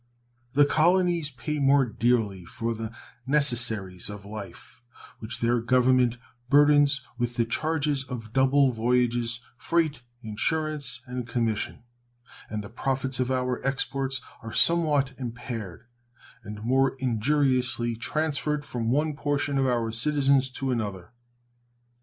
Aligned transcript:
The 0.53 0.65
colonies 0.65 1.29
pay 1.29 1.59
more 1.59 1.85
dearly 1.85 2.43
for 2.43 2.73
the 2.73 2.91
necessaries 3.27 4.09
of 4.09 4.25
life 4.25 4.81
which 5.19 5.41
their 5.41 5.61
Government 5.61 6.17
burdens 6.49 7.05
with 7.19 7.35
the 7.35 7.45
charges 7.45 8.03
of 8.05 8.33
double 8.33 8.71
voyages, 8.71 9.41
freight, 9.57 10.01
insurance, 10.23 11.03
and 11.05 11.27
commission, 11.27 11.83
and 12.49 12.63
the 12.63 12.67
profits 12.69 13.19
of 13.19 13.29
our 13.29 13.63
exports 13.63 14.19
are 14.41 14.51
somewhat 14.51 15.13
impaired 15.19 15.85
and 16.43 16.63
more 16.63 16.95
injuriously 16.97 17.95
transferred 17.95 18.65
from 18.65 18.89
one 18.89 19.15
portion 19.15 19.59
of 19.59 19.67
our 19.67 19.91
citizens 19.91 20.49
to 20.53 20.71
another. 20.71 21.11